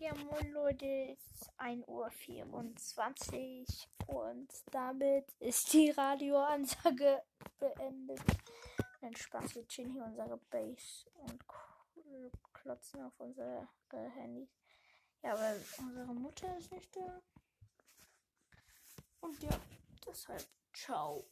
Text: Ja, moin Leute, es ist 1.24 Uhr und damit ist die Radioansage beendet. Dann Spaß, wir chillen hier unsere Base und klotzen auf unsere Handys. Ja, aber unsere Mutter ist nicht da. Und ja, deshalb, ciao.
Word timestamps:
Ja, 0.00 0.14
moin 0.14 0.52
Leute, 0.52 0.86
es 0.86 1.18
ist 1.32 1.50
1.24 1.58 3.88
Uhr 4.06 4.30
und 4.30 4.48
damit 4.70 5.28
ist 5.40 5.72
die 5.72 5.90
Radioansage 5.90 7.24
beendet. 7.58 8.22
Dann 9.00 9.16
Spaß, 9.16 9.56
wir 9.56 9.66
chillen 9.66 9.94
hier 9.94 10.04
unsere 10.04 10.36
Base 10.50 11.10
und 11.14 11.44
klotzen 12.52 13.02
auf 13.02 13.18
unsere 13.18 13.66
Handys. 13.90 14.56
Ja, 15.22 15.32
aber 15.32 15.56
unsere 15.78 16.14
Mutter 16.14 16.56
ist 16.58 16.70
nicht 16.70 16.94
da. 16.94 17.20
Und 19.20 19.42
ja, 19.42 19.50
deshalb, 20.06 20.46
ciao. 20.72 21.28